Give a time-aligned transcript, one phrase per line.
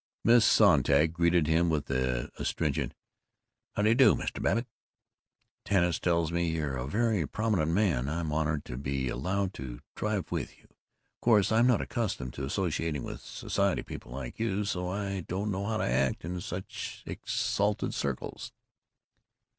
[0.23, 2.95] Miss Sonntag greeted him with an astringent
[3.75, 4.41] "How d'you do, Mr.
[4.41, 4.65] Babbitt.
[5.63, 9.79] Tanis tells me you're a very prominent man, and I'm honored by being allowed to
[9.95, 10.63] drive with you.
[10.63, 15.51] Of course I'm not accustomed to associating with society people like you, so I don't
[15.51, 18.51] know how to act in such exalted circles!"